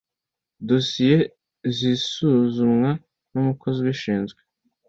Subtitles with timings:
[0.69, 1.17] Dosiye
[1.77, 2.89] zisuzumwa
[3.31, 4.39] n umukozi ubishinzwe